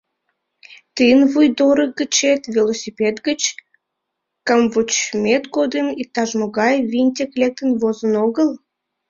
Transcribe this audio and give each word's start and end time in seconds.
Тыйын 0.95 1.21
вуйдорык 1.31 1.91
гычет 1.99 2.41
велосипед 2.55 3.15
гыч 3.27 3.41
камвочмет 4.47 5.43
годым 5.55 5.87
иктаж-могай 6.01 6.75
винтик 6.91 7.31
лектын 7.41 7.69
возын 7.81 8.13
огыл? 8.25 8.49